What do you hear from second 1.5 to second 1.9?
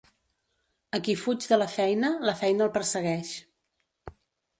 de la